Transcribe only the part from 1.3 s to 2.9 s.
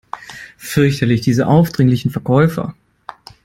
aufdringlichen Verkäufer!